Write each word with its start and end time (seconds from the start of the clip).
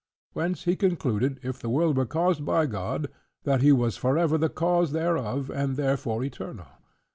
Whence 0.33 0.63
he 0.63 0.75
concludeth, 0.75 1.37
if 1.45 1.59
the 1.59 1.69
world 1.69 1.95
were 1.95 2.07
caused 2.07 2.43
by 2.43 2.65
God, 2.65 3.07
that 3.43 3.61
he 3.61 3.71
was 3.71 3.97
forever 3.97 4.35
the 4.35 4.49
cause 4.49 4.93
thereof: 4.93 5.51
and 5.51 5.75
therefore 5.77 6.23
eternal. 6.23 6.65